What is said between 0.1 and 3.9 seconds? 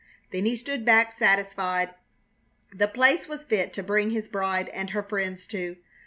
Then he stood back satisfied. The place was fit to